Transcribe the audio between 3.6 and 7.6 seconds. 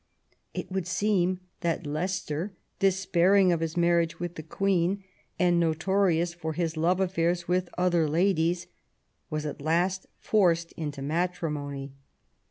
marriage with the Queen, and notorious for his love affairs